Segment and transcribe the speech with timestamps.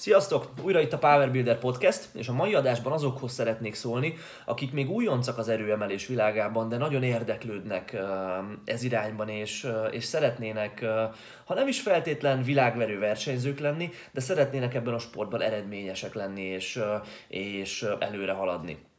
[0.00, 0.50] Sziasztok!
[0.62, 4.90] Újra itt a Power Builder Podcast, és a mai adásban azokhoz szeretnék szólni, akik még
[4.90, 7.96] újoncak az erőemelés világában, de nagyon érdeklődnek
[8.64, 10.84] ez irányban, és, és szeretnének,
[11.44, 16.80] ha nem is feltétlen világverő versenyzők lenni, de szeretnének ebben a sportban eredményesek lenni, és,
[17.28, 18.89] és előre haladni.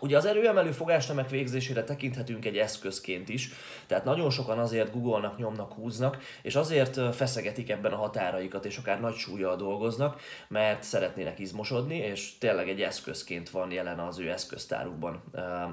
[0.00, 3.50] Ugye az erőemelő fogásnemek végzésére tekinthetünk egy eszközként is,
[3.86, 9.00] tehát nagyon sokan azért googolnak, nyomnak, húznak, és azért feszegetik ebben a határaikat, és akár
[9.00, 15.22] nagy súlyjal dolgoznak, mert szeretnének izmosodni, és tényleg egy eszközként van jelen az ő eszköztárukban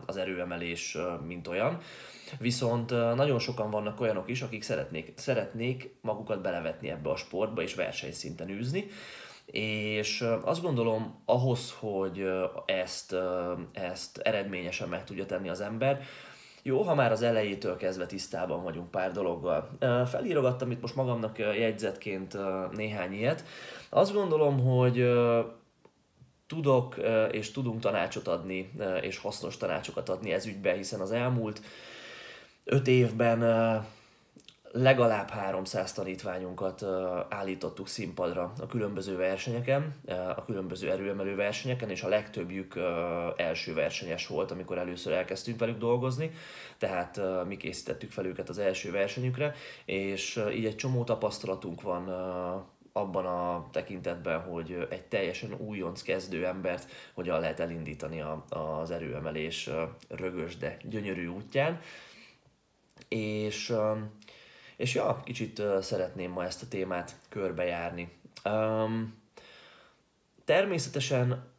[0.05, 1.81] az erőemelés, mint olyan.
[2.39, 7.75] Viszont nagyon sokan vannak olyanok is, akik szeretnék, szeretnék magukat belevetni ebbe a sportba és
[7.75, 8.87] versenyszinten űzni,
[9.45, 12.27] és azt gondolom, ahhoz, hogy
[12.65, 13.15] ezt,
[13.73, 16.01] ezt eredményesen meg tudja tenni az ember,
[16.65, 19.69] jó, ha már az elejétől kezdve tisztában vagyunk pár dologgal.
[20.05, 22.37] Felírogattam itt most magamnak jegyzetként
[22.71, 23.43] néhány ilyet.
[23.89, 25.09] Azt gondolom, hogy
[26.47, 26.95] tudok
[27.31, 31.61] és tudunk tanácsot adni, és hasznos tanácsokat adni ez ügybe, hiszen az elmúlt
[32.63, 33.39] öt évben
[34.75, 36.83] legalább 300 tanítványunkat
[37.29, 39.95] állítottuk színpadra a különböző versenyeken,
[40.35, 42.79] a különböző erőemelő versenyeken, és a legtöbbjük
[43.35, 46.31] első versenyes volt, amikor először elkezdtünk velük dolgozni,
[46.77, 52.07] tehát mi készítettük fel őket az első versenyükre, és így egy csomó tapasztalatunk van
[52.93, 59.69] abban a tekintetben, hogy egy teljesen újonc kezdő embert hogyan lehet elindítani az erőemelés
[60.09, 61.79] rögös, de gyönyörű útján.
[63.07, 63.73] És
[64.75, 68.11] és ja, kicsit szeretném ma ezt a témát körbejárni.
[68.45, 69.21] Um,
[70.45, 71.51] természetesen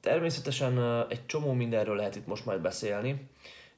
[0.00, 3.28] természetesen egy csomó mindenről lehet itt most majd beszélni,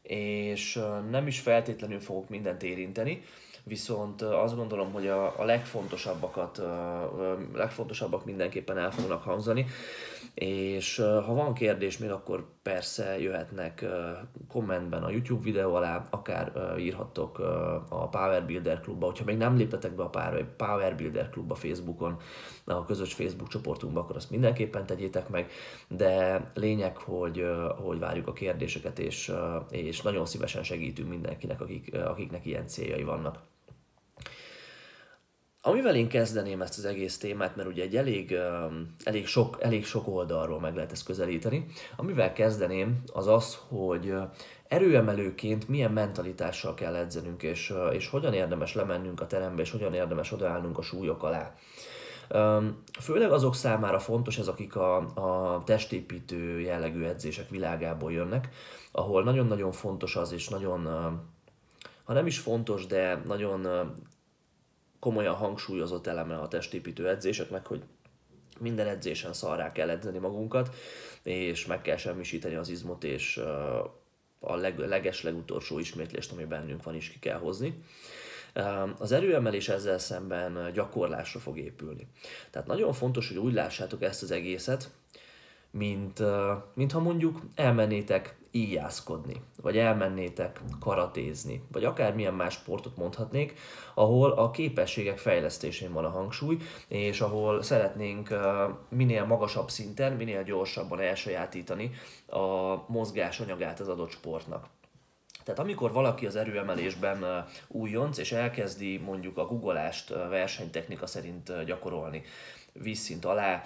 [0.02, 3.22] és nem is feltétlenül fogok mindent érinteni,
[3.64, 9.66] viszont azt gondolom, hogy a, a legfontosabbakat, a legfontosabbak mindenképpen el fognak hangzani,
[10.34, 13.84] és ha van kérdés még, akkor persze jöhetnek
[14.48, 17.38] kommentben a YouTube videó alá, akár írhattok
[17.88, 20.10] a Power Builder klubba, hogyha még nem léptetek be a
[20.56, 22.16] Power Builder klubba Facebookon,
[22.64, 25.50] a közös Facebook csoportunkba, akkor azt mindenképpen tegyétek meg,
[25.88, 27.44] de lényeg, hogy,
[27.76, 29.32] hogy várjuk a kérdéseket, és,
[29.70, 33.38] és nagyon szívesen segítünk mindenkinek, akik, akiknek ilyen céljai vannak.
[35.64, 38.36] Amivel én kezdeném ezt az egész témát, mert ugye egy elég,
[39.04, 44.14] elég, sok, elég sok oldalról meg lehet ezt közelíteni, amivel kezdeném az az, hogy
[44.68, 50.32] erőemelőként milyen mentalitással kell edzenünk, és, és hogyan érdemes lemennünk a terembe, és hogyan érdemes
[50.32, 51.54] odaállnunk a súlyok alá.
[53.00, 58.48] Főleg azok számára fontos ez, akik a, a testépítő jellegű edzések világából jönnek,
[58.92, 60.84] ahol nagyon-nagyon fontos az, és nagyon,
[62.04, 63.66] ha nem is fontos, de nagyon
[65.02, 67.82] komolyan hangsúlyozott eleme a testépítő edzéseknek, hogy
[68.58, 70.74] minden edzésen szarrá kell edzeni magunkat,
[71.22, 73.36] és meg kell semmisíteni az izmot, és
[74.40, 77.82] a leg, leges legutolsó ismétlést, ami bennünk van, is ki kell hozni.
[78.98, 82.06] Az erőemelés ezzel szemben gyakorlásra fog épülni.
[82.50, 84.90] Tehát nagyon fontos, hogy úgy lássátok ezt az egészet,
[85.70, 86.22] mint,
[86.74, 93.58] mint ha mondjuk elmennétek íjászkodni, vagy elmennétek karatézni, vagy akármilyen más sportot mondhatnék,
[93.94, 96.56] ahol a képességek fejlesztésén van a hangsúly,
[96.88, 98.34] és ahol szeretnénk
[98.88, 101.90] minél magasabb szinten, minél gyorsabban elsajátítani
[102.26, 104.66] a mozgás anyagát az adott sportnak.
[105.44, 112.22] Tehát amikor valaki az erőemelésben újonc, és elkezdi mondjuk a guggolást versenytechnika szerint gyakorolni,
[112.72, 113.64] vízszint alá,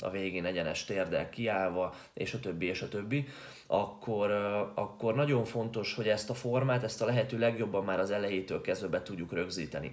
[0.00, 3.28] a végén egyenes térdel kiállva, és a többi, és a többi,
[3.66, 4.30] akkor,
[4.74, 8.88] akkor nagyon fontos, hogy ezt a formát, ezt a lehető legjobban már az elejétől kezdve
[8.88, 9.92] be tudjuk rögzíteni.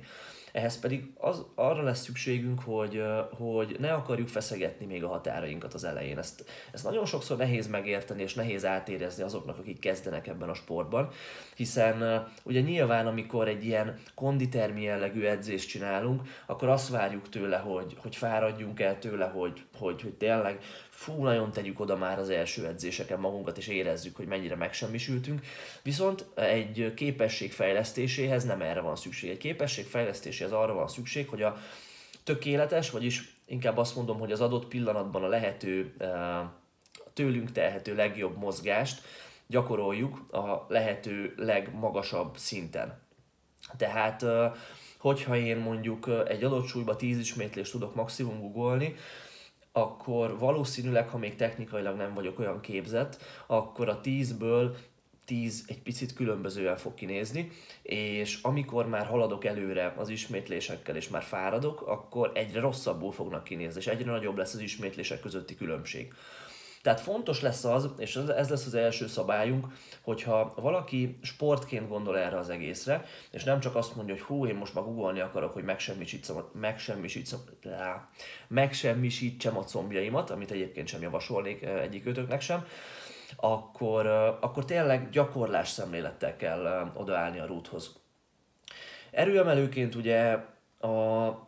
[0.52, 3.04] Ehhez pedig az, arra lesz szükségünk, hogy,
[3.38, 6.18] hogy ne akarjuk feszegetni még a határainkat az elején.
[6.18, 11.10] Ezt, ezt nagyon sokszor nehéz megérteni, és nehéz átérezni azoknak, akik kezdenek ebben a sportban,
[11.56, 17.96] hiszen ugye nyilván, amikor egy ilyen konditermi jellegű edzést csinálunk, akkor azt várjuk tőle, hogy,
[18.02, 20.60] hogy fáradjunk el tőle, hogy, hogy, hogy tényleg
[21.00, 25.46] fú, nagyon tegyük oda már az első edzéseken magunkat, és érezzük, hogy mennyire megsemmisültünk.
[25.84, 29.30] Viszont egy képesség fejlesztéséhez nem erre van szükség.
[29.30, 31.58] Egy képesség fejlesztéséhez arra van szükség, hogy a
[32.24, 35.96] tökéletes, vagyis inkább azt mondom, hogy az adott pillanatban a lehető,
[37.14, 39.02] tőlünk telhető legjobb mozgást
[39.48, 43.00] gyakoroljuk a lehető legmagasabb szinten.
[43.78, 44.26] Tehát,
[44.98, 48.96] hogyha én mondjuk egy adott súlyba 10 ismétlést tudok maximum googolni,
[49.82, 54.76] akkor valószínűleg, ha még technikailag nem vagyok olyan képzett, akkor a 10-ből
[55.26, 61.24] 10 egy picit különbözően fog kinézni, és amikor már haladok előre az ismétlésekkel, és már
[61.24, 66.14] fáradok, akkor egyre rosszabbul fognak kinézni, és egyre nagyobb lesz az ismétlések közötti különbség.
[66.82, 69.68] Tehát fontos lesz az, és ez lesz az első szabályunk,
[70.02, 74.56] hogyha valaki sportként gondol erre az egészre, és nem csak azt mondja, hogy hú, én
[74.56, 77.40] most már googolni akarok, hogy megsemmisítsem, megsemmisítsem,
[78.48, 82.66] megsemmisítsem a combjaimat, amit egyébként sem javasolnék egyik ötöknek sem,
[83.36, 84.06] akkor,
[84.42, 88.00] akkor tényleg gyakorlás szemlélettel kell odaállni a rúthoz.
[89.12, 90.38] Erőemelőként ugye
[90.80, 90.88] a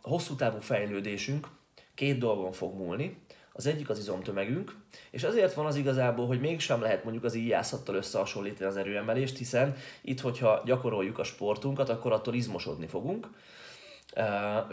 [0.01, 1.47] hosszú távú fejlődésünk
[1.95, 3.20] két dolgon fog múlni.
[3.53, 4.75] Az egyik az izomtömegünk,
[5.11, 9.75] és azért van az igazából, hogy mégsem lehet mondjuk az íjászattal összehasonlítani az erőemelést, hiszen
[10.01, 13.27] itt, hogyha gyakoroljuk a sportunkat, akkor attól izmosodni fogunk.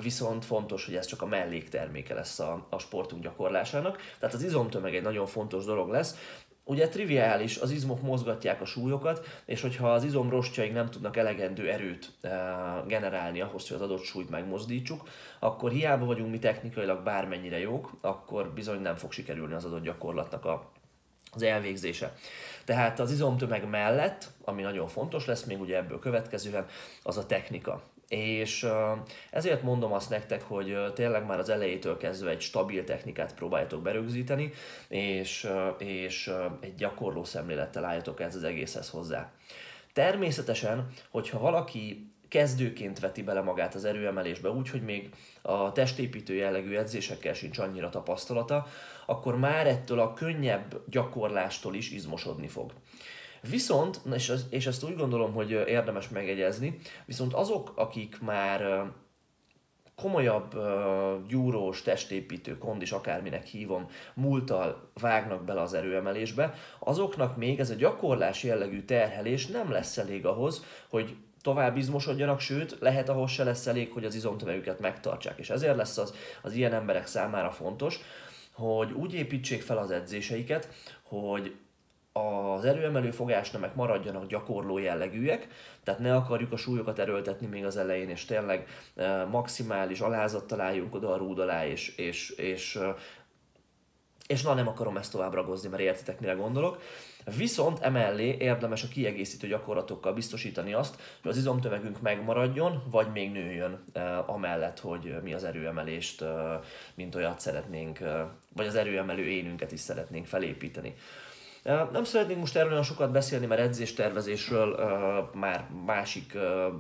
[0.03, 3.97] Viszont fontos, hogy ez csak a mellékterméke lesz a, a sportunk gyakorlásának.
[4.19, 6.17] Tehát az izomtömeg egy nagyon fontos dolog lesz.
[6.69, 12.12] Ugye triviális, az izmok mozgatják a súlyokat, és hogyha az izomrostjaink nem tudnak elegendő erőt
[12.20, 12.29] e,
[12.87, 18.53] generálni ahhoz, hogy az adott súlyt megmozdítsuk, akkor hiába vagyunk mi technikailag bármennyire jók, akkor
[18.53, 20.70] bizony nem fog sikerülni az adott gyakorlatnak a,
[21.32, 22.15] az elvégzése.
[22.65, 26.67] Tehát az izomtömeg mellett, ami nagyon fontos lesz még ugye ebből következően,
[27.03, 27.82] az a technika.
[28.09, 28.67] És
[29.31, 34.53] ezért mondom azt nektek, hogy tényleg már az elejétől kezdve egy stabil technikát próbáljátok berögzíteni,
[34.89, 39.33] és, és egy gyakorló szemlélettel álljatok ez az egészhez hozzá.
[39.93, 45.11] Természetesen, hogyha valaki kezdőként veti bele magát az erőemelésbe, úgyhogy még
[45.43, 48.67] a testépítő jellegű edzésekkel sincs annyira tapasztalata,
[49.07, 52.73] akkor már ettől a könnyebb gyakorlástól is izmosodni fog.
[53.50, 58.90] Viszont, és, az, és ezt úgy gondolom, hogy érdemes megegyezni, viszont azok, akik már
[59.96, 67.70] komolyabb uh, gyúrós, testépítő, kondis, akárminek hívom, múltal vágnak bele az erőemelésbe, azoknak még ez
[67.70, 73.44] a gyakorlás jellegű terhelés nem lesz elég ahhoz, hogy tovább izmosodjanak, sőt, lehet ahhoz se
[73.44, 75.38] lesz elég, hogy az izomtömegüket megtartsák.
[75.38, 78.00] És ezért lesz az, az ilyen emberek számára fontos,
[78.52, 80.69] hogy úgy építsék fel az edzéseiket,
[81.02, 81.55] hogy
[82.13, 85.49] az erőemelő fogásnemek maradjanak gyakorló jellegűek,
[85.85, 88.67] tehát ne akarjuk a súlyokat erőltetni még az elején, és tényleg
[88.97, 92.95] e, maximális alázattal álljunk oda a rúd alá, és, és, és, e,
[94.27, 96.83] és na nem akarom ezt tovább ragozni, mert értitek, mire gondolok.
[97.37, 103.85] Viszont emellé érdemes a kiegészítő gyakorlatokkal biztosítani azt, hogy az izomtömegünk megmaradjon, vagy még nőjön
[103.93, 106.25] eh, amellett, hogy mi az erőemelést,
[106.95, 107.99] mint olyat szeretnénk,
[108.55, 110.95] vagy az erőemelő énünket is szeretnénk felépíteni.
[111.93, 114.77] Nem szeretnénk most erről olyan sokat beszélni, mert edzéstervezésről
[115.35, 116.39] már másik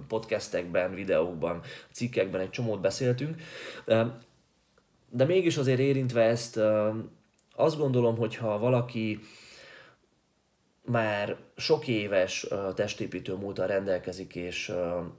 [0.08, 1.60] podcastekben, videókban,
[1.92, 3.36] cikkekben egy csomót beszéltünk,
[5.10, 6.60] de mégis azért érintve ezt,
[7.54, 9.20] azt gondolom, hogy ha valaki
[10.88, 14.72] már sok éves testépítő múltal rendelkezik, és,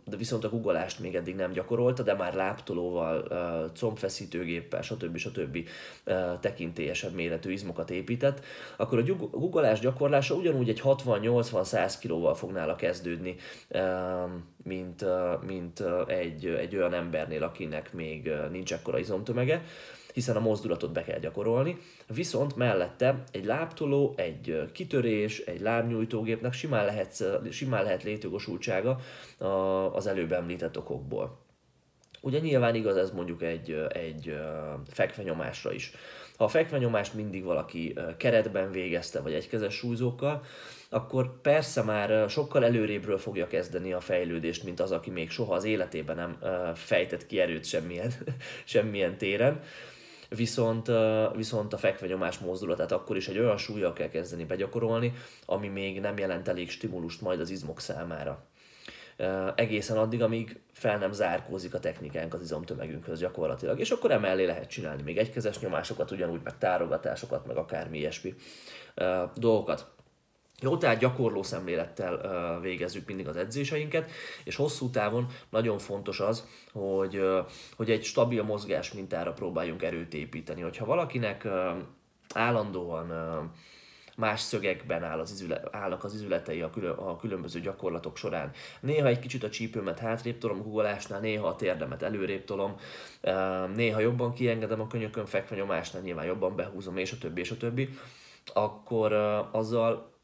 [0.05, 3.27] de viszont a guggolást még eddig nem gyakorolta, de már láptolóval,
[3.75, 5.17] combfeszítőgéppel, stb.
[5.17, 5.57] stb.
[6.39, 8.45] Tekintélyesebb méretű izmokat épített,
[8.77, 13.35] akkor a guggolás gyakorlása ugyanúgy egy 60-80-100 kilóval fog nála kezdődni,
[14.63, 15.05] mint,
[15.45, 19.63] mint egy, egy olyan embernél, akinek még nincs ekkora izomtömege
[20.19, 21.77] hiszen a mozdulatot be kell gyakorolni,
[22.07, 28.99] viszont mellette egy láptoló, egy kitörés, egy lábnyújtógépnek simán lehet, simán lehet létjogosultsága
[29.93, 31.39] az előbb említett okokból.
[32.21, 34.37] Ugye nyilván igaz ez mondjuk egy, egy
[34.89, 35.91] fekvenyomásra is.
[36.37, 40.41] Ha a fekvenyomást mindig valaki keretben végezte, vagy egykezes súlyzókkal,
[40.89, 45.63] akkor persze már sokkal előrébről fogja kezdeni a fejlődést, mint az, aki még soha az
[45.63, 46.37] életében nem
[46.75, 48.11] fejtett ki erőt semmilyen,
[48.65, 49.61] semmilyen téren
[50.29, 50.91] viszont,
[51.35, 55.13] viszont a fekvenyomás mozdulatát akkor is egy olyan súlyjal kell kezdeni begyakorolni,
[55.45, 58.43] ami még nem jelent elég stimulust majd az izmok számára.
[59.55, 64.69] Egészen addig, amíg fel nem zárkózik a technikánk az izomtömegünkhöz gyakorlatilag, és akkor emellé lehet
[64.69, 68.35] csinálni még egykezes nyomásokat, ugyanúgy meg tárogatásokat, meg akármi ilyesmi
[69.35, 69.91] dolgokat.
[70.61, 74.11] Jó, tehát gyakorló szemlélettel végezzük mindig az edzéseinket,
[74.43, 77.21] és hosszú távon nagyon fontos az, hogy,
[77.75, 80.61] hogy egy stabil mozgás mintára próbáljunk erőt építeni.
[80.61, 81.47] Hogyha valakinek
[82.33, 83.11] állandóan
[84.15, 88.51] más szögekben áll az izüle, állnak az izületei a, külön, a különböző gyakorlatok során.
[88.79, 92.75] Néha egy kicsit a csípőmet hátrébb tolom guggolásnál, néha a térdemet előrébb tolom,
[93.75, 97.57] néha jobban kiengedem a könyökön fekve nyomásnál, nyilván jobban behúzom, és a többi, és a
[97.57, 97.89] többi,
[98.53, 99.13] akkor
[99.51, 100.18] azzal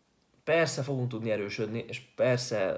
[0.46, 2.76] Persze fogunk tudni erősödni, és persze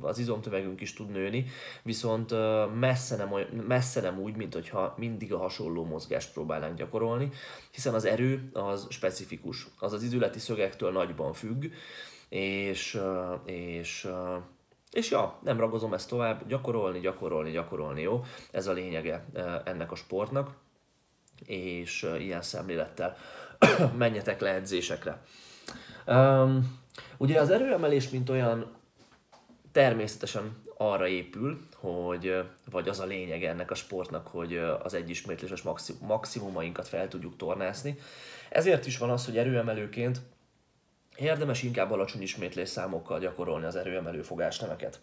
[0.00, 1.46] az izomtömegünk is tud nőni,
[1.82, 2.34] viszont
[2.78, 7.30] messze nem, olyan, messze nem úgy, mint hogyha mindig a hasonló mozgást próbálnánk gyakorolni,
[7.70, 11.64] hiszen az erő az specifikus, az az izületi szögektől nagyban függ,
[12.28, 13.00] és,
[13.44, 14.08] és,
[14.90, 18.24] és ja, nem ragozom ezt tovább, gyakorolni, gyakorolni, gyakorolni, jó?
[18.50, 19.26] Ez a lényege
[19.64, 20.54] ennek a sportnak,
[21.46, 23.16] és ilyen szemlélettel
[23.98, 25.22] menjetek le edzésekre.
[26.06, 26.80] Um,
[27.16, 28.74] ugye az erőemelés, mint olyan,
[29.72, 35.62] természetesen arra épül, hogy, vagy az a lényeg ennek a sportnak, hogy az egyismétléses
[36.00, 37.98] maximumainkat fel tudjuk tornászni.
[38.50, 40.20] Ezért is van az, hogy erőemelőként
[41.16, 45.00] érdemes inkább alacsony ismétlés számokkal gyakorolni az erőemelő fogásnemeket.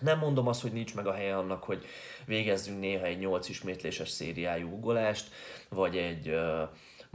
[0.00, 1.84] Nem mondom azt, hogy nincs meg a helye annak, hogy
[2.26, 5.30] végezzünk néha egy 8 ismétléses szériájú ugolást,
[5.68, 6.36] vagy egy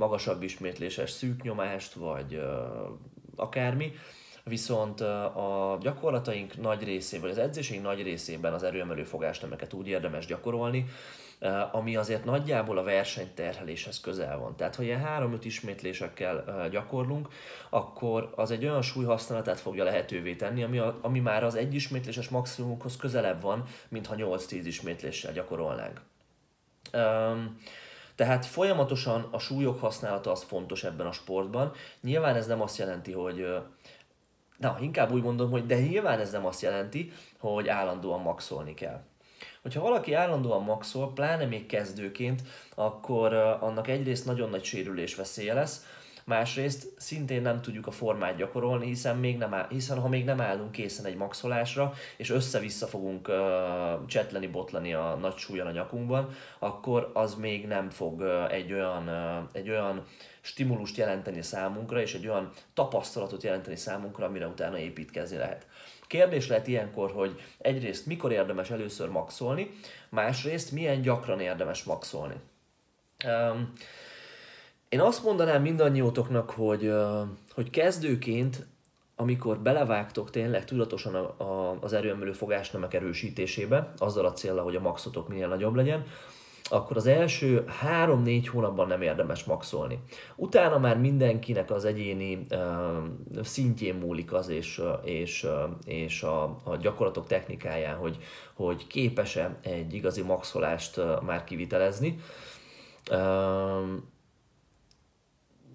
[0.02, 2.42] magasabb ismétléses szűknyomást, vagy
[3.36, 3.94] akármi,
[4.44, 10.86] viszont a gyakorlataink nagy részében, az edzéseink nagy részében az erőemelő fogásnemeket úgy érdemes gyakorolni,
[11.72, 14.56] ami azért nagyjából a versenyterheléshez közel van.
[14.56, 17.28] Tehát, ha ilyen 3-5 ismétlésekkel gyakorlunk,
[17.70, 22.30] akkor az egy olyan súlyhasználatát fogja lehetővé tenni, ami, a, ami már az egy ismétléses
[22.30, 26.02] maximumhoz közelebb van, mint ha 8-10 ismétléssel gyakorolnánk.
[26.94, 27.58] Um,
[28.22, 31.72] tehát folyamatosan a súlyok használata az fontos ebben a sportban.
[32.02, 33.46] Nyilván ez nem azt jelenti, hogy
[34.58, 39.02] Na, inkább úgy mondom, hogy de nyilván ez nem azt jelenti, hogy állandóan maxolni kell.
[39.62, 42.42] Hogyha valaki állandóan maxol, pláne még kezdőként,
[42.76, 45.86] akkor annak egyrészt nagyon nagy sérülés veszélye lesz,
[46.26, 50.42] másrészt szintén nem tudjuk a formát gyakorolni, hiszen, még nem áll, hiszen ha még nem
[50.42, 56.30] állunk készen egy maxolásra, és össze-vissza fogunk uh, csetleni, botlani a nagy súlyan a nyakunkban,
[56.60, 60.04] akkor az még nem fog uh, egy olyan, uh, egy olyan
[60.42, 65.68] stimulust jelenteni számunkra, és egy olyan tapasztalatot jelenteni számunkra, amire utána építkezni lehet.
[66.08, 69.72] Kérdés lehet ilyenkor, hogy egyrészt mikor érdemes először maxolni,
[70.10, 72.36] másrészt milyen gyakran érdemes maxolni.
[73.26, 73.72] Um,
[74.92, 76.94] én azt mondanám mindannyiótoknak, hogy,
[77.54, 78.68] hogy kezdőként,
[79.16, 84.80] amikor belevágtok tényleg tudatosan a, a, az erőemelő fogásnemek erősítésébe, azzal a célra, hogy a
[84.80, 86.06] maxotok minél nagyobb legyen,
[86.64, 90.00] akkor az első 3-4 hónapban nem érdemes maxolni.
[90.36, 95.48] Utána már mindenkinek az egyéni uh, szintjén múlik az, és, és,
[95.86, 98.18] és a, a gyakorlatok technikáján, hogy,
[98.54, 102.20] hogy képes-e egy igazi maxolást már kivitelezni.
[103.12, 103.20] Uh,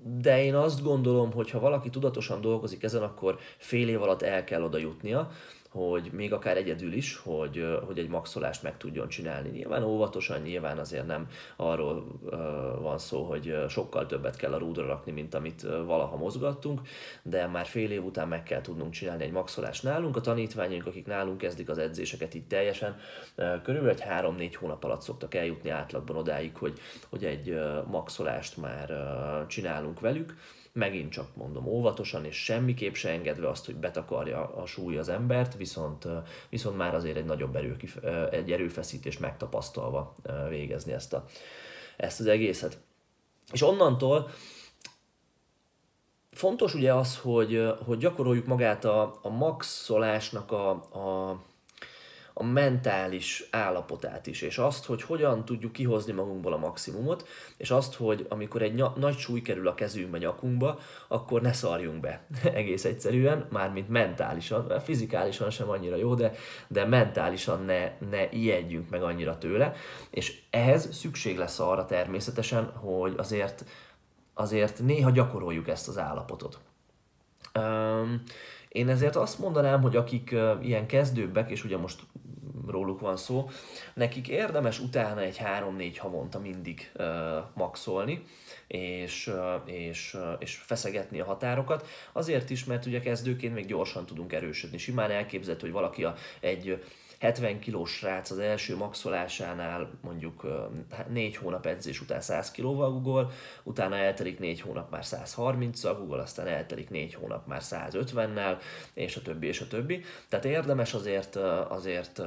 [0.09, 4.45] de én azt gondolom, hogy ha valaki tudatosan dolgozik ezen, akkor fél év alatt el
[4.45, 5.31] kell oda jutnia,
[5.77, 9.49] hogy még akár egyedül is, hogy, hogy egy maxolást meg tudjon csinálni.
[9.49, 12.07] Nyilván óvatosan, nyilván azért nem arról
[12.81, 16.81] van szó, hogy sokkal többet kell a rúdra rakni, mint amit valaha mozgattunk,
[17.23, 20.17] de már fél év után meg kell tudnunk csinálni egy maxolást nálunk.
[20.17, 22.97] A tanítványaink, akik nálunk kezdik az edzéseket itt teljesen,
[23.35, 26.79] körülbelül egy 3-4 hónap alatt szoktak eljutni átlagban odáig, hogy,
[27.09, 28.93] hogy egy maxolást már
[29.49, 30.35] csinálunk velük
[30.77, 35.57] megint csak mondom óvatosan, és semmiképp se engedve azt, hogy betakarja a súly az embert,
[35.57, 36.07] viszont,
[36.49, 37.77] viszont már azért egy nagyobb erő,
[38.31, 40.15] egy erőfeszítés megtapasztalva
[40.49, 41.25] végezni ezt, a,
[41.97, 42.79] ezt az egészet.
[43.53, 44.31] És onnantól
[46.31, 51.41] fontos ugye az, hogy, hogy gyakoroljuk magát a, a maxolásnak a, a
[52.39, 57.95] a mentális állapotát is, és azt, hogy hogyan tudjuk kihozni magunkból a maximumot, és azt,
[57.95, 60.79] hogy amikor egy nagy súly kerül a kezünkbe, nyakunkba,
[61.09, 62.27] akkor ne szarjunk be.
[62.55, 66.33] Egész egyszerűen, mármint mentálisan, fizikálisan sem annyira jó, de,
[66.69, 69.73] de mentálisan ne, ne ijedjünk meg annyira tőle,
[70.11, 73.65] és ehhez szükség lesz arra természetesen, hogy azért,
[74.35, 76.59] azért néha gyakoroljuk ezt az állapotot.
[77.55, 78.23] Um,
[78.77, 82.03] én ezért azt mondanám, hogy akik ilyen kezdőbbek, és ugye most
[82.67, 83.51] róluk van szó,
[83.95, 87.07] nekik érdemes utána egy 3-4 havonta mindig uh,
[87.55, 88.23] maxolni,
[88.67, 91.87] és, uh, és, uh, és feszegetni a határokat.
[92.13, 94.79] Azért is, mert ugye kezdőként még gyorsan tudunk erősödni.
[94.79, 96.83] Simán elképzelhető, hogy valaki a, egy
[97.19, 100.47] 70 kilós srác az első maxolásánál mondjuk
[101.09, 103.33] 4 hónap edzés után 100 kilóval gugol,
[103.63, 108.59] utána eltelik 4 hónap már 130-szal gugol, aztán eltelik 4 hónap már 150-nel,
[108.95, 110.05] és a többi, és a többi.
[110.29, 111.37] Tehát érdemes azért,
[111.69, 112.21] azért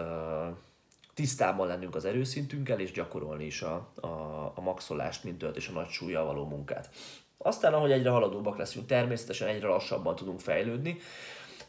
[1.14, 4.08] tisztában lennünk az erőszintünkkel, és gyakorolni is a, a,
[4.56, 6.90] a maxolást, mint tölt és a nagy súlya való munkát.
[7.38, 10.98] Aztán, ahogy egyre haladóbbak leszünk, természetesen egyre lassabban tudunk fejlődni,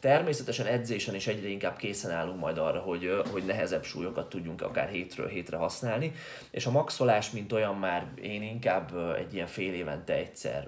[0.01, 4.89] Természetesen edzésen is egyre inkább készen állunk majd arra, hogy, hogy nehezebb súlyokat tudjunk akár
[4.89, 6.11] hétről hétre használni,
[6.51, 10.67] és a maxolás, mint olyan már én inkább egy ilyen fél évente egyszer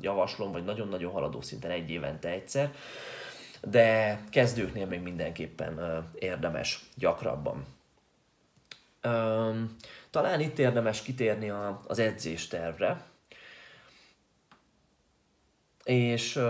[0.00, 2.74] javaslom, vagy nagyon-nagyon haladó szinten egy évente egyszer,
[3.62, 7.66] de kezdőknél még mindenképpen érdemes gyakrabban.
[10.10, 11.52] Talán itt érdemes kitérni
[11.86, 13.04] az edzéstervre,
[15.84, 16.40] és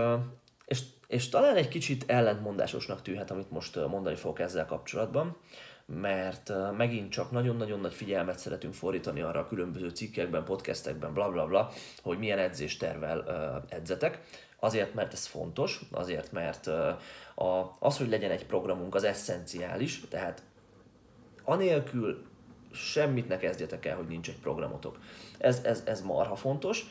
[0.65, 5.37] és és talán egy kicsit ellentmondásosnak tűnhet, amit most mondani fogok ezzel kapcsolatban,
[5.85, 11.45] mert megint csak nagyon-nagyon nagy figyelmet szeretünk fordítani arra a különböző cikkekben, podcastekben, bla bla
[11.45, 11.71] bla,
[12.03, 13.23] hogy milyen edzéstervel
[13.69, 14.19] edzetek.
[14.59, 16.69] Azért, mert ez fontos, azért, mert
[17.79, 20.43] az, hogy legyen egy programunk, az eszenciális, tehát
[21.43, 22.25] anélkül
[22.71, 24.99] semmit ne kezdjetek el, hogy nincs egy programotok.
[25.37, 26.85] Ez, ez, ez marha fontos,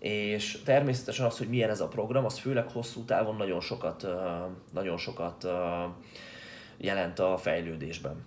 [0.00, 4.06] és természetesen az, hogy milyen ez a program, az főleg hosszú távon nagyon sokat,
[4.72, 5.46] nagyon sokat
[6.76, 8.24] jelent a fejlődésben.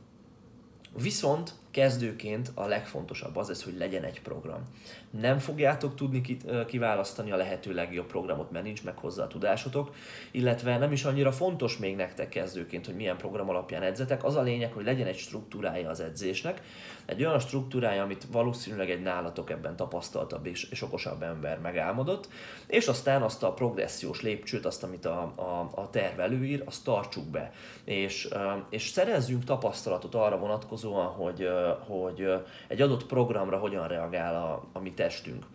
[0.97, 4.61] Viszont kezdőként a legfontosabb az, ez, hogy legyen egy program.
[5.09, 6.21] Nem fogjátok tudni
[6.67, 9.95] kiválasztani a lehető legjobb programot, mert nincs meg hozzá a tudásotok,
[10.31, 14.23] illetve nem is annyira fontos még nektek kezdőként, hogy milyen program alapján edzetek.
[14.23, 16.61] Az a lényeg, hogy legyen egy struktúrája az edzésnek,
[17.05, 22.27] egy olyan struktúrája, amit valószínűleg egy nálatok ebben tapasztaltabb és, és okosabb ember megálmodott,
[22.67, 27.25] és aztán azt a progressziós lépcsőt, azt, amit a, a, a terv előír, azt tartsuk
[27.25, 27.51] be.
[27.83, 28.29] És,
[28.69, 31.47] és szerezzünk tapasztalatot arra vonatkozóan, hogy,
[31.87, 32.33] hogy
[32.67, 35.45] egy adott programra hogyan reagál a, a mi testünk.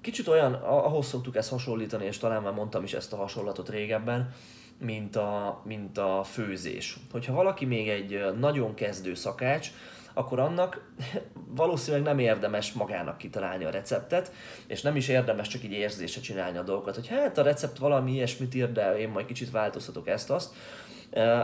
[0.00, 4.34] Kicsit olyan, ahhoz szoktuk ezt hasonlítani, és talán már mondtam is ezt a hasonlatot régebben,
[4.80, 6.96] mint a, mint a főzés.
[7.12, 9.70] Hogyha valaki még egy nagyon kezdő szakács,
[10.12, 10.90] akkor annak
[11.60, 14.32] valószínűleg nem érdemes magának kitalálni a receptet,
[14.66, 18.12] és nem is érdemes csak így érzése csinálni a dolgokat, hogy hát a recept valami
[18.12, 20.54] ilyesmit ír, de én majd kicsit változtatok ezt-azt,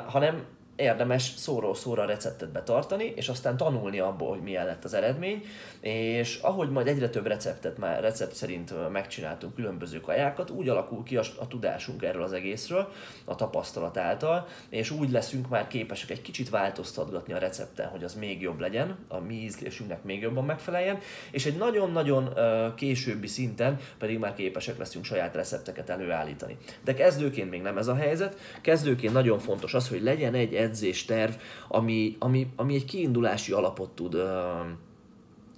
[0.07, 0.45] hanem
[0.77, 5.45] érdemes szóról szóra receptet betartani, és aztán tanulni abból, hogy milyen lett az eredmény,
[5.81, 11.17] és ahogy majd egyre több receptet már recept szerint megcsináltunk különböző kajákat, úgy alakul ki
[11.17, 12.93] a, a tudásunk erről az egészről,
[13.25, 18.15] a tapasztalat által, és úgy leszünk már képesek egy kicsit változtatgatni a recepten, hogy az
[18.15, 20.99] még jobb legyen, a mi ízlésünknek még jobban megfeleljen,
[21.31, 22.35] és egy nagyon-nagyon
[22.77, 26.57] későbbi szinten pedig már képesek leszünk saját recepteket előállítani.
[26.85, 31.33] De kezdőként még nem ez a helyzet, kezdőként nagyon fontos az, hogy legyen egy edzésterv,
[31.69, 34.23] ami, ami, ami egy kiindulási alapot tud uh,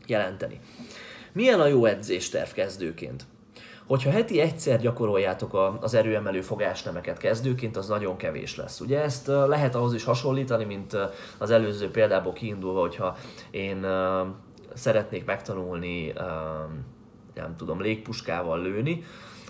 [0.06, 0.60] jelenteni.
[1.32, 3.24] Milyen a jó edzésterv kezdőként?
[3.87, 8.81] Hogyha heti egyszer gyakoroljátok a, az erőemelő fogásnemeket kezdőként, az nagyon kevés lesz.
[8.81, 10.96] Ugye ezt lehet ahhoz is hasonlítani, mint
[11.38, 13.16] az előző példából kiindulva, hogyha
[13.50, 13.87] én
[14.74, 16.12] szeretnék megtanulni,
[17.35, 19.04] nem tudom, légpuskával lőni,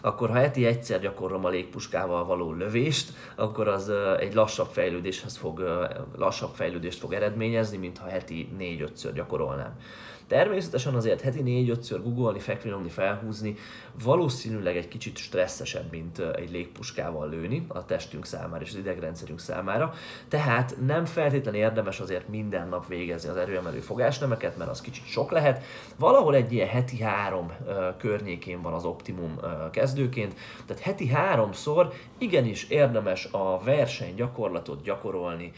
[0.06, 5.86] akkor ha heti egyszer gyakorlom a légpuskával való lövést, akkor az egy lassabb fejlődéshez fog,
[6.16, 9.76] lassabb fejlődést fog eredményezni, mint ha heti négy-ötször gyakorolnám.
[10.26, 13.56] Természetesen azért heti négy-ötször googolni, fekvőnyomni, felhúzni
[14.04, 19.94] valószínűleg egy kicsit stresszesebb, mint egy légpuskával lőni a testünk számára és az idegrendszerünk számára.
[20.28, 25.30] Tehát nem feltétlenül érdemes azért minden nap végezni az erőemelő fogásnemeket, mert az kicsit sok
[25.30, 25.62] lehet.
[25.96, 27.52] Valahol egy ilyen heti három
[27.98, 30.34] környékén van az optimum kezdőként,
[30.66, 35.52] tehát heti háromszor igenis érdemes a verseny gyakorlatot gyakorolni,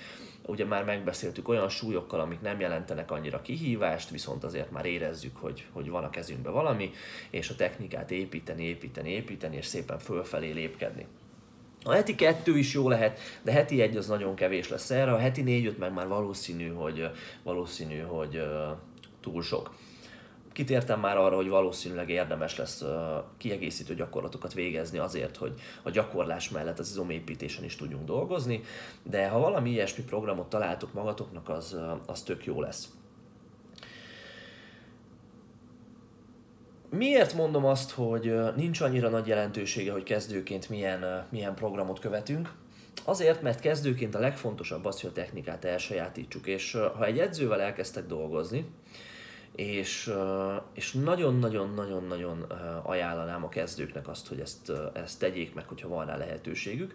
[0.49, 5.67] ugye már megbeszéltük olyan súlyokkal, amik nem jelentenek annyira kihívást, viszont azért már érezzük, hogy,
[5.73, 6.91] hogy van a kezünkben valami,
[7.31, 11.07] és a technikát építeni, építeni, építeni, és szépen fölfelé lépkedni.
[11.85, 15.19] A heti kettő is jó lehet, de heti egy az nagyon kevés lesz erre, a
[15.19, 17.11] heti négy-öt meg már valószínű, hogy,
[17.43, 18.43] valószínű, hogy
[19.21, 19.75] túl sok.
[20.59, 22.85] Kitértem már arra, hogy valószínűleg érdemes lesz
[23.37, 28.61] kiegészítő gyakorlatokat végezni azért, hogy a gyakorlás mellett az izomépítésen is tudjunk dolgozni,
[29.03, 32.89] de ha valami ilyesmi programot találtok magatoknak, az, az tök jó lesz.
[36.91, 42.53] Miért mondom azt, hogy nincs annyira nagy jelentősége, hogy kezdőként milyen, milyen programot követünk?
[43.05, 48.07] Azért, mert kezdőként a legfontosabb az, hogy a technikát elsajátítsuk, és ha egy edzővel elkezdtek
[48.07, 48.67] dolgozni,
[49.55, 50.13] és,
[50.73, 52.43] és nagyon-nagyon-nagyon-nagyon
[52.83, 56.95] ajánlanám a kezdőknek azt, hogy ezt, ezt tegyék meg, hogyha van rá lehetőségük.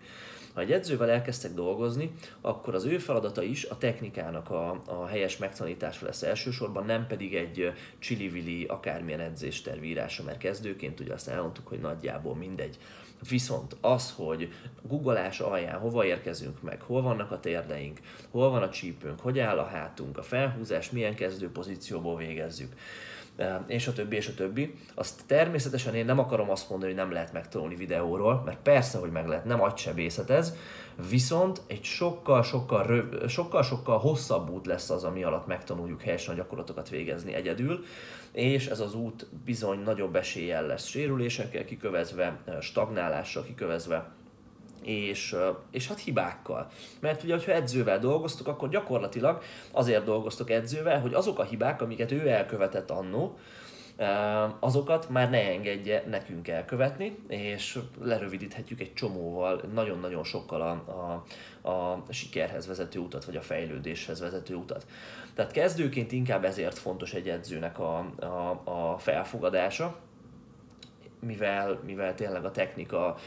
[0.53, 2.11] Ha egy edzővel elkezdtek dolgozni,
[2.41, 7.35] akkor az ő feladata is a technikának a, a helyes megtanítása lesz elsősorban, nem pedig
[7.35, 12.77] egy csili akármilyen edzésterv írása, mert kezdőként ugye azt elmondtuk, hogy nagyjából mindegy.
[13.29, 18.69] Viszont az, hogy googolás alján hova érkezünk meg, hol vannak a térdeink, hol van a
[18.69, 22.73] csípőnk, hogy áll a hátunk, a felhúzás, milyen kezdő pozícióból végezzük,
[23.67, 24.75] és a többi, és a többi.
[24.95, 29.11] Azt természetesen én nem akarom azt mondani, hogy nem lehet megtanulni videóról, mert persze, hogy
[29.11, 30.55] meg lehet, nem agysebészet ez,
[31.09, 37.33] viszont egy sokkal-sokkal sokkal-sokkal hosszabb út lesz az, ami alatt megtanuljuk helyesen a gyakorlatokat végezni
[37.33, 37.83] egyedül,
[38.31, 44.11] és ez az út bizony nagyobb eséllyel lesz sérülésekkel kikövezve, stagnálással kikövezve,
[44.83, 45.35] és,
[45.71, 46.67] és hát hibákkal.
[46.99, 49.41] Mert ugye, ha edzővel dolgoztok, akkor gyakorlatilag
[49.71, 53.37] azért dolgoztok edzővel, hogy azok a hibák, amiket ő elkövetett annó,
[54.59, 62.03] azokat már ne engedje nekünk elkövetni, és lerövidíthetjük egy csomóval, nagyon-nagyon sokkal a, a, a
[62.09, 64.85] sikerhez vezető utat, vagy a fejlődéshez vezető utat.
[65.33, 69.95] Tehát kezdőként inkább ezért fontos egy edzőnek a, a, a felfogadása,
[71.19, 73.17] mivel, mivel tényleg a technika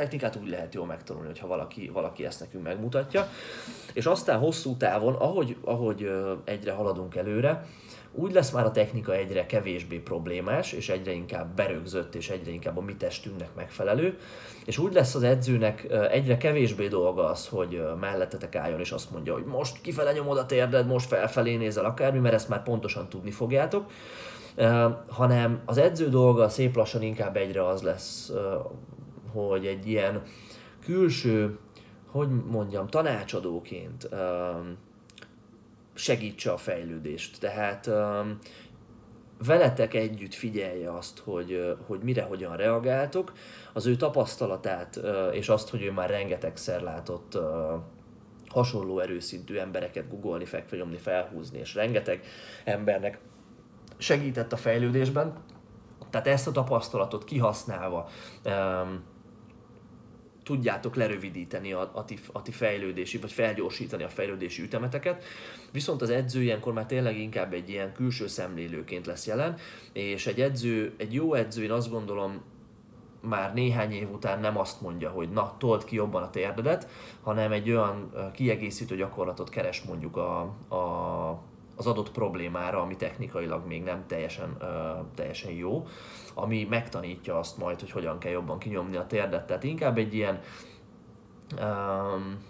[0.00, 3.28] technikát úgy lehet jól megtanulni, hogyha valaki, valaki ezt nekünk megmutatja.
[3.92, 6.10] És aztán hosszú távon, ahogy, ahogy
[6.44, 7.66] egyre haladunk előre,
[8.12, 12.76] úgy lesz már a technika egyre kevésbé problémás, és egyre inkább berögzött, és egyre inkább
[12.76, 14.18] a mi testünknek megfelelő,
[14.64, 19.32] és úgy lesz az edzőnek egyre kevésbé dolga az, hogy mellettetek álljon, és azt mondja,
[19.32, 23.30] hogy most kifele nyomod a térded, most felfelé nézel akármi, mert ezt már pontosan tudni
[23.30, 23.90] fogjátok,
[25.08, 28.32] hanem az edző dolga szép lassan inkább egyre az lesz,
[29.32, 30.22] hogy egy ilyen
[30.84, 31.58] külső,
[32.06, 34.08] hogy mondjam, tanácsadóként
[35.94, 37.40] segítse a fejlődést.
[37.40, 37.90] Tehát
[39.46, 43.32] veletek együtt figyelje azt, hogy, hogy mire, hogyan reagáltok,
[43.72, 45.00] az ő tapasztalatát,
[45.32, 47.38] és azt, hogy ő már rengetegszer látott
[48.48, 52.24] hasonló erőszintű embereket googolni, fekve nyomni, felhúzni, és rengeteg
[52.64, 53.18] embernek
[53.96, 55.32] segített a fejlődésben.
[56.10, 58.08] Tehát ezt a tapasztalatot kihasználva
[58.44, 59.04] um,
[60.42, 65.24] tudjátok lerövidíteni a, a, ti, a ti fejlődési, vagy felgyorsítani a fejlődési ütemeteket.
[65.72, 69.56] Viszont az edző ilyenkor már tényleg inkább egy ilyen külső szemlélőként lesz jelen,
[69.92, 72.42] és egy edző, egy jó edző, én azt gondolom,
[73.22, 76.88] már néhány év után nem azt mondja, hogy na, told ki jobban a térdedet,
[77.22, 81.49] hanem egy olyan kiegészítő gyakorlatot keres mondjuk a, a
[81.80, 84.66] az adott problémára, ami technikailag még nem teljesen, uh,
[85.14, 85.86] teljesen jó,
[86.34, 89.46] ami megtanítja azt majd, hogy hogyan kell jobban kinyomni a térdet.
[89.46, 90.40] Tehát inkább egy ilyen
[91.60, 92.44] um,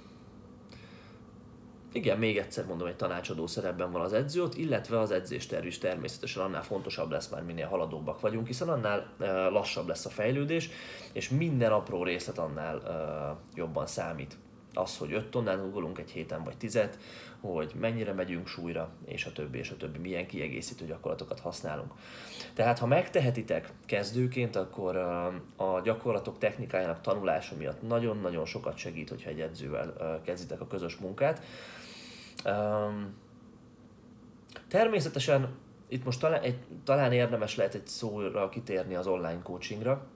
[1.92, 6.42] igen, még egyszer mondom, egy tanácsadó szerepben van az edző illetve az edzésterv is természetesen
[6.42, 10.70] annál fontosabb lesz már minél haladóbbak vagyunk, hiszen annál uh, lassabb lesz a fejlődés,
[11.12, 14.36] és minden apró részlet annál uh, jobban számít.
[14.74, 16.76] Az, hogy 5 tonnán ugolunk egy héten vagy 10
[17.40, 21.92] hogy mennyire megyünk súlyra, és a többi, és a többi, milyen kiegészítő gyakorlatokat használunk.
[22.54, 24.96] Tehát ha megtehetitek kezdőként, akkor
[25.56, 31.42] a gyakorlatok technikájának tanulása miatt nagyon-nagyon sokat segít, hogyha egy edzővel kezditek a közös munkát.
[34.68, 35.48] Természetesen
[35.88, 40.06] itt most talán, egy, talán érdemes lehet egy szóra kitérni az online coachingra.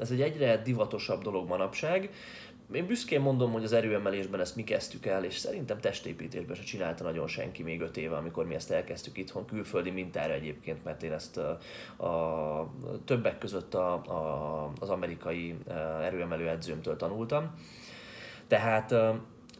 [0.00, 2.10] Ez egy egyre divatosabb dolog manapság,
[2.72, 7.04] én büszkén mondom, hogy az erőemelésben ezt mi kezdtük el, és szerintem testépítésben se csinálta
[7.04, 11.12] nagyon senki még öt éve, amikor mi ezt elkezdtük itthon, külföldi mintára egyébként, mert én
[11.12, 11.58] ezt a,
[12.04, 12.72] a
[13.04, 15.56] többek között a, a, az amerikai
[16.02, 17.54] erőemelő edzőmtől tanultam.
[18.46, 18.94] Tehát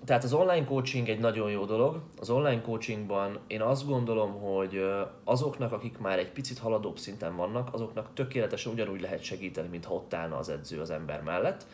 [0.04, 2.00] tehát az online coaching egy nagyon jó dolog.
[2.20, 4.84] Az online coachingban én azt gondolom, hogy
[5.24, 10.14] azoknak, akik már egy picit haladóbb szinten vannak, azoknak tökéletesen ugyanúgy lehet segíteni, mintha ott
[10.14, 11.66] állna az edző az ember mellett.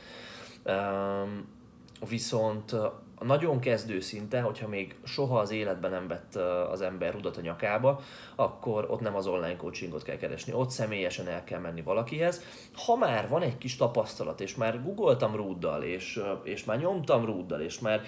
[2.09, 2.72] Viszont
[3.16, 6.35] a nagyon kezdő szinte, hogyha még soha az életben nem vett
[6.70, 8.00] az ember rudat a nyakába,
[8.35, 12.42] akkor ott nem az online coachingot kell keresni, ott személyesen el kell menni valakihez.
[12.74, 17.61] Ha már van egy kis tapasztalat, és már googoltam rúddal, és, és már nyomtam rúddal,
[17.61, 18.03] és már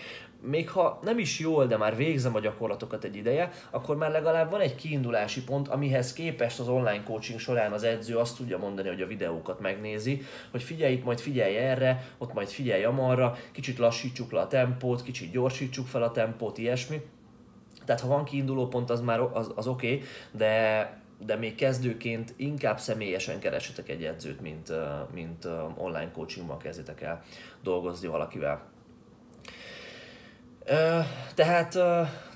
[0.47, 4.51] még ha nem is jól, de már végzem a gyakorlatokat egy ideje, akkor már legalább
[4.51, 8.89] van egy kiindulási pont, amihez képest az online coaching során az edző azt tudja mondani,
[8.89, 13.79] hogy a videókat megnézi, hogy figyelj itt, majd figyelj erre, ott majd figyelj amarra, kicsit
[13.79, 17.01] lassítsuk le a tempót, kicsit gyorsítsuk fel a tempót, ilyesmi.
[17.85, 22.35] Tehát ha van kiinduló pont, az már az, az oké, okay, de de még kezdőként
[22.37, 24.73] inkább személyesen keresetek egy edzőt, mint,
[25.15, 27.23] mint online coachingban kezditek el
[27.63, 28.63] dolgozni valakivel.
[31.35, 31.79] Tehát,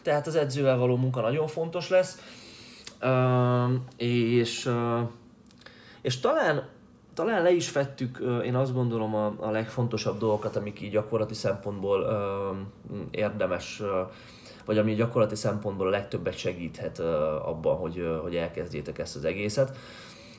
[0.03, 2.19] tehát az edzővel való munka nagyon fontos lesz,
[3.97, 4.71] és,
[6.01, 6.69] és talán,
[7.15, 12.07] talán le is fettük, én azt gondolom a, a legfontosabb dolgokat, amik így gyakorlati szempontból
[13.11, 13.83] érdemes,
[14.65, 16.99] vagy ami gyakorlati szempontból a legtöbbet segíthet
[17.45, 19.77] abban, hogy, hogy elkezdjétek ezt az egészet.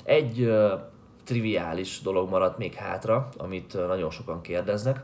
[0.04, 0.54] Egy
[1.24, 5.04] triviális dolog maradt még hátra, amit nagyon sokan kérdeznek,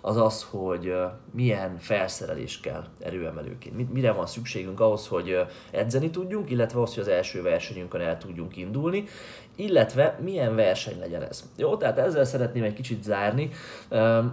[0.00, 0.94] az az, hogy
[1.32, 3.92] milyen felszerelés kell erőemelőként.
[3.92, 5.36] Mire van szükségünk ahhoz, hogy
[5.70, 9.04] edzeni tudjunk, illetve ahhoz, hogy az első versenyünkön el tudjunk indulni,
[9.56, 11.44] illetve milyen verseny legyen ez.
[11.56, 13.50] Jó, tehát ezzel szeretném egy kicsit zárni.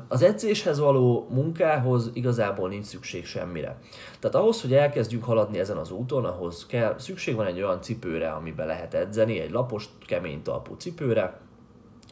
[0.07, 3.77] Az edzéshez való munkához igazából nincs szükség semmire.
[4.19, 8.31] Tehát ahhoz, hogy elkezdjünk haladni ezen az úton, ahhoz kell, szükség van egy olyan cipőre,
[8.31, 11.39] amiben lehet edzeni, egy lapos, kemény talpú cipőre,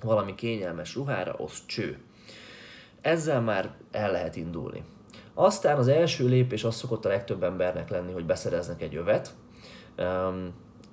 [0.01, 1.97] valami kényelmes ruhára, az cső
[3.01, 4.83] ezzel már el lehet indulni.
[5.33, 9.33] Aztán az első lépés az szokott a legtöbb embernek lenni, hogy beszereznek egy övet,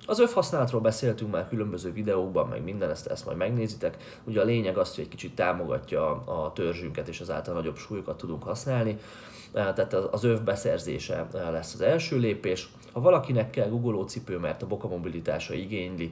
[0.05, 4.19] Az öv használatról beszéltünk már különböző videókban, meg minden, ezt, ezt majd megnézitek.
[4.23, 8.43] Ugye a lényeg az, hogy egy kicsit támogatja a törzsünket, és azáltal nagyobb súlyokat tudunk
[8.43, 8.97] használni.
[9.51, 12.69] Tehát az öv beszerzése lesz az első lépés.
[12.93, 16.11] Ha valakinek kell guggoló cipő, mert a boka mobilitása igényli,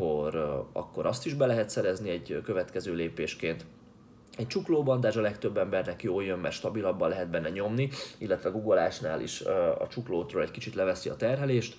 [0.00, 3.64] akkor, akkor azt is be lehet szerezni egy következő lépésként.
[4.36, 9.40] Egy csuklóbandázs a legtöbb embernek jól jön, mert stabilabban lehet benne nyomni, illetve guggolásnál is
[9.78, 11.76] a csuklótról egy kicsit leveszi a terhelést.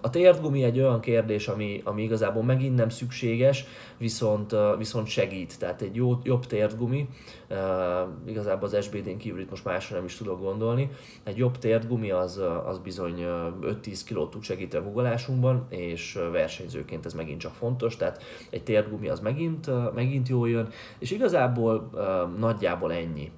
[0.00, 3.64] A térdgumi egy olyan kérdés, ami, ami igazából megint nem szükséges,
[3.98, 5.58] viszont, viszont segít.
[5.58, 7.08] Tehát egy jó, jobb térdgumi,
[8.26, 10.90] igazából az SBD-n kívül itt most másra nem is tudok gondolni,
[11.24, 13.24] egy jobb térdgumi az, az bizony
[13.62, 19.08] 5-10 kilót tud segíteni a guggolásunkban, és versenyzőként ez megint csak fontos, tehát egy térdgumi
[19.08, 21.90] az megint, megint jól jön, és igazából
[22.38, 23.30] nagyjából ennyi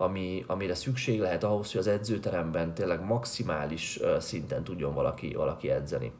[0.00, 6.12] ami, amire szükség lehet ahhoz, hogy az edzőteremben tényleg maximális szinten tudjon valaki, valaki edzeni.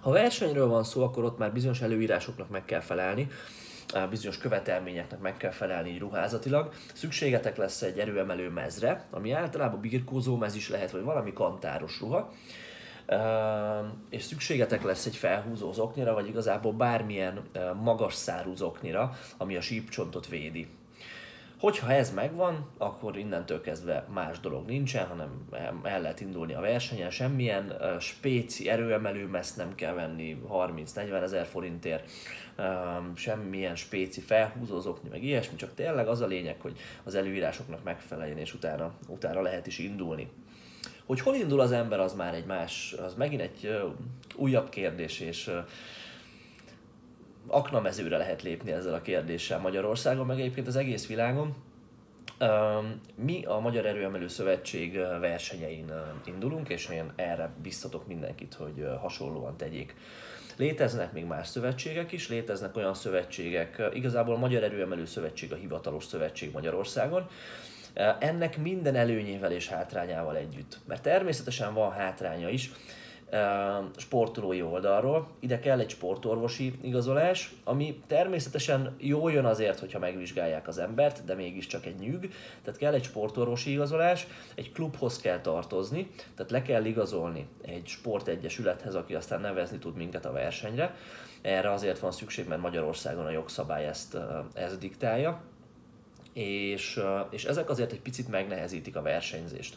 [0.00, 3.28] Ha versenyről van szó, akkor ott már bizonyos előírásoknak meg kell felelni,
[4.10, 6.72] bizonyos követelményeknek meg kell felelni ruházatilag.
[6.94, 12.32] Szükségetek lesz egy erőemelő mezre, ami általában birkózó mez is lehet, vagy valami kantáros ruha.
[14.10, 17.42] és szükségetek lesz egy felhúzó zoknira, vagy igazából bármilyen
[17.82, 20.68] magas szárú zoknira, ami a sípcsontot védi.
[21.62, 25.48] Hogyha ez megvan, akkor innentől kezdve más dolog nincsen, hanem
[25.82, 32.10] el lehet indulni a versenyen, semmilyen spéci erőemelő meszt nem kell venni 30-40 ezer forintért,
[33.14, 38.54] semmilyen spéci felhúzózokni, meg ilyesmi, csak tényleg az a lényeg, hogy az előírásoknak megfeleljen, és
[38.54, 40.30] utána, utána lehet is indulni.
[41.06, 43.82] Hogy hol indul az ember, az már egy más, az megint egy
[44.36, 45.50] újabb kérdés, és
[47.46, 51.54] aknamezőre lehet lépni ezzel a kérdéssel Magyarországon, meg egyébként az egész világon.
[53.14, 55.92] Mi a Magyar Erőemelő Szövetség versenyein
[56.24, 59.94] indulunk, és én erre biztatok mindenkit, hogy hasonlóan tegyék.
[60.56, 66.04] Léteznek még más szövetségek is, léteznek olyan szövetségek, igazából a Magyar Erőemelő Szövetség a hivatalos
[66.04, 67.28] szövetség Magyarországon,
[68.18, 70.78] ennek minden előnyével és hátrányával együtt.
[70.86, 72.70] Mert természetesen van hátránya is,
[73.96, 75.28] sportolói oldalról.
[75.40, 81.34] Ide kell egy sportorvosi igazolás, ami természetesen jó jön azért, hogyha megvizsgálják az embert, de
[81.34, 82.32] mégiscsak egy nyűg.
[82.62, 88.94] Tehát kell egy sportorvosi igazolás, egy klubhoz kell tartozni, tehát le kell igazolni egy sportegyesülethez,
[88.94, 90.94] aki aztán nevezni tud minket a versenyre.
[91.42, 94.16] Erre azért van szükség, mert Magyarországon a jogszabály ezt,
[94.54, 95.42] ezt diktálja,
[96.32, 99.76] és, és ezek azért egy picit megnehezítik a versenyzést.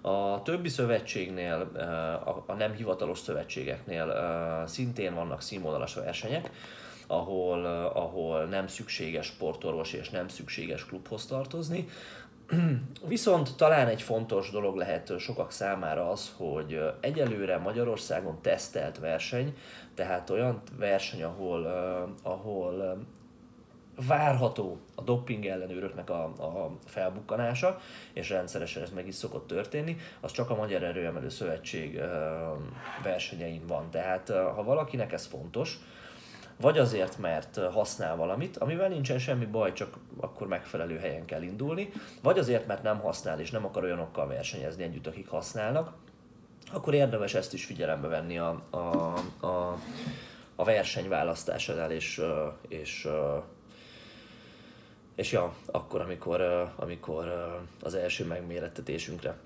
[0.00, 1.70] A többi szövetségnél,
[2.46, 4.14] a, nem hivatalos szövetségeknél
[4.66, 6.50] szintén vannak színvonalas versenyek,
[7.06, 11.88] ahol, ahol nem szükséges sportorvos és nem szükséges klubhoz tartozni.
[13.08, 19.56] Viszont talán egy fontos dolog lehet sokak számára az, hogy egyelőre Magyarországon tesztelt verseny,
[19.94, 21.66] tehát olyan verseny, ahol,
[22.22, 22.98] ahol
[24.06, 27.80] várható a doping ellenőröknek a, a felbukkanása,
[28.12, 32.00] és rendszeresen ez meg is szokott történni, az csak a Magyar Erőemelő Szövetség
[33.02, 33.90] versenyein van.
[33.90, 35.78] Tehát ha valakinek ez fontos,
[36.60, 41.92] vagy azért, mert használ valamit, amivel nincsen semmi baj, csak akkor megfelelő helyen kell indulni,
[42.22, 45.92] vagy azért, mert nem használ és nem akar olyanokkal versenyezni együtt, akik használnak,
[46.72, 48.76] akkor érdemes ezt is figyelembe venni a, a,
[49.46, 49.78] a,
[50.54, 52.22] a verseny választásánál, és,
[52.68, 53.08] és
[55.20, 56.40] és ja, akkor, amikor,
[56.76, 59.36] amikor az első megmérettetésünkre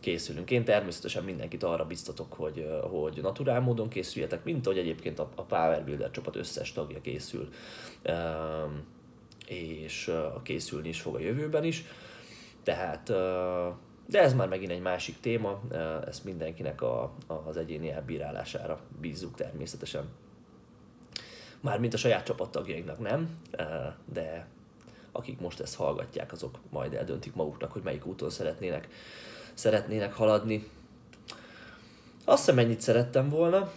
[0.00, 0.50] készülünk.
[0.50, 5.42] Én természetesen mindenkit arra biztatok, hogy, hogy naturál módon készüljetek, mint ahogy egyébként a, a
[5.42, 7.48] Power Builder csapat összes tagja készül,
[9.46, 10.12] és
[10.42, 11.84] készülni is fog a jövőben is.
[12.62, 13.06] Tehát,
[14.06, 15.60] de ez már megint egy másik téma,
[16.06, 20.08] ezt mindenkinek a, az egyéni elbírálására bízzuk természetesen.
[21.60, 23.38] Mármint a saját csapattagjainknak nem,
[24.12, 24.46] de
[25.18, 28.88] akik most ezt hallgatják, azok majd eldöntik maguknak, hogy melyik úton szeretnének,
[29.54, 30.68] szeretnének haladni.
[32.24, 33.72] Azt hiszem, ennyit szerettem volna.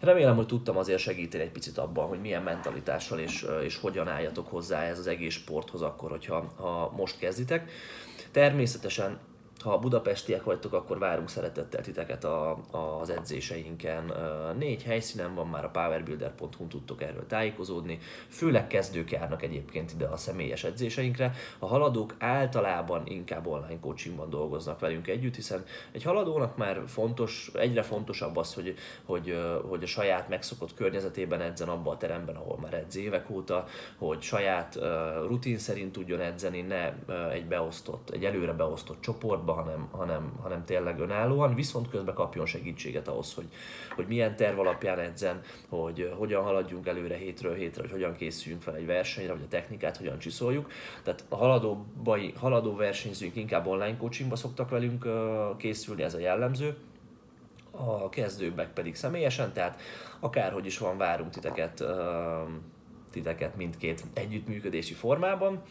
[0.00, 4.48] Remélem, hogy tudtam azért segíteni egy picit abban, hogy milyen mentalitással és, és hogyan álljatok
[4.48, 7.70] hozzá ez az egész sporthoz akkor, hogyha ha most kezditek.
[8.30, 9.18] Természetesen
[9.62, 12.58] ha budapestiek vagytok, akkor várunk szeretettel titeket a,
[13.00, 14.12] az edzéseinken.
[14.58, 17.98] Négy helyszínen van már a powerbuilder.hu tudtok erről tájékozódni.
[18.28, 21.32] Főleg kezdők járnak egyébként ide a személyes edzéseinkre.
[21.58, 27.82] A haladók általában inkább online coachingban dolgoznak velünk együtt, hiszen egy haladónak már fontos, egyre
[27.82, 32.74] fontosabb az, hogy, hogy, hogy a saját megszokott környezetében edzen abba a teremben, ahol már
[32.74, 33.66] edz évek óta,
[33.98, 34.78] hogy saját
[35.26, 36.92] rutin szerint tudjon edzeni, ne
[37.30, 42.46] egy beosztott, egy előre beosztott csoportban, folyamatban, hanem, hanem, hanem tényleg önállóan, viszont közben kapjon
[42.46, 43.48] segítséget ahhoz, hogy,
[43.94, 48.74] hogy milyen terv alapján edzen, hogy hogyan haladjunk előre hétről hétre, hogy hogyan készüljünk fel
[48.74, 50.70] egy versenyre, hogy a technikát hogyan csiszoljuk.
[51.02, 51.86] Tehát a haladó,
[52.36, 55.06] haladó versenyzőink inkább online coachingba szoktak velünk
[55.56, 56.76] készülni, ez a jellemző,
[57.70, 59.80] a kezdőbbek pedig személyesen, tehát
[60.20, 61.84] akárhogy is van, várunk titeket,
[63.10, 65.62] titeket mindkét együttműködési formában.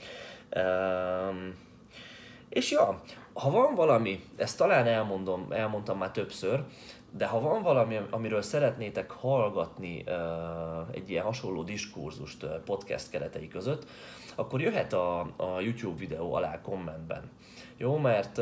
[2.51, 3.01] És ja,
[3.33, 6.63] ha van valami, ezt talán elmondom, elmondtam már többször,
[7.11, 10.03] de ha van valami, amiről szeretnétek hallgatni
[10.91, 13.85] egy ilyen hasonló diskurzust podcast keretei között,
[14.35, 17.31] akkor jöhet a, a YouTube videó alá kommentben.
[17.77, 18.41] Jó, mert,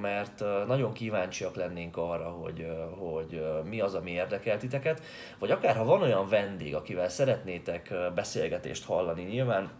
[0.00, 2.66] mert nagyon kíváncsiak lennénk arra, hogy,
[2.98, 5.02] hogy mi az, ami érdekel titeket,
[5.38, 9.70] vagy akár ha van olyan vendég, akivel szeretnétek beszélgetést hallani, nyilván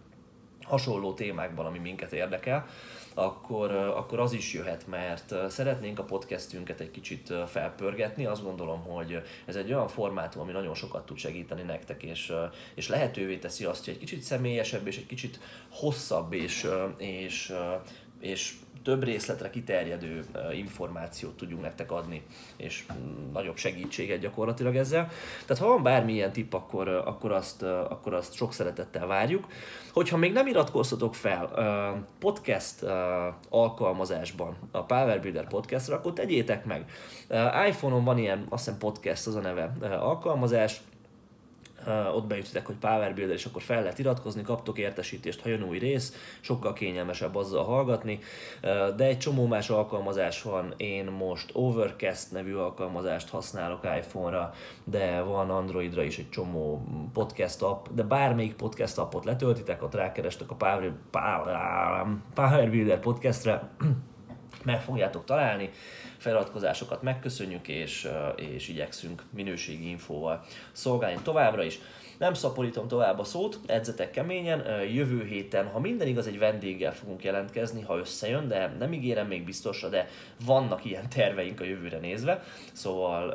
[0.62, 2.66] hasonló témákban, ami minket érdekel,
[3.20, 8.26] akkor, akkor az is jöhet, mert szeretnénk a podcastünket egy kicsit felpörgetni.
[8.26, 12.32] Azt gondolom, hogy ez egy olyan formátum, ami nagyon sokat tud segíteni nektek, és,
[12.74, 17.52] és lehetővé teszi azt, hogy egy kicsit személyesebb és egy kicsit hosszabb és, és,
[18.20, 22.22] és több részletre kiterjedő információt tudjunk nektek adni,
[22.56, 22.84] és
[23.32, 25.08] nagyobb segítséget gyakorlatilag ezzel.
[25.46, 29.46] Tehát ha van bármilyen tipp, akkor, akkor, azt, akkor azt sok szeretettel várjuk.
[29.92, 31.50] Hogyha még nem iratkoztatok fel
[32.18, 32.84] podcast
[33.48, 36.84] alkalmazásban a Power Builder podcastra, akkor tegyétek meg.
[37.68, 40.80] iPhone-on van ilyen, azt hiszem podcast az a neve alkalmazás,
[42.14, 45.78] ott beütitek, hogy Power Builder, és akkor fel lehet iratkozni, kaptok értesítést, ha jön új
[45.78, 48.18] rész, sokkal kényelmesebb azzal hallgatni,
[48.96, 54.52] de egy csomó más alkalmazás van, én most Overcast nevű alkalmazást használok iPhone-ra,
[54.84, 60.50] de van Androidra is egy csomó podcast app, de bármelyik podcast appot letöltitek, ott rákerestek
[60.50, 63.70] a Power, Power, Power Builder podcastre,
[64.64, 65.70] meg fogjátok találni,
[66.16, 71.78] feliratkozásokat megköszönjük, és, és igyekszünk minőségi infóval szolgálni továbbra is.
[72.18, 77.24] Nem szaporítom tovább a szót, edzetek keményen, jövő héten, ha minden igaz, egy vendéggel fogunk
[77.24, 80.08] jelentkezni, ha összejön, de nem ígérem még biztosra, de
[80.44, 82.42] vannak ilyen terveink a jövőre nézve,
[82.72, 83.34] szóval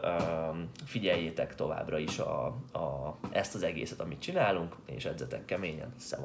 [0.86, 5.94] figyeljétek továbbra is a, a, ezt az egészet, amit csinálunk, és edzetek keményen.
[5.98, 6.14] Szevasz!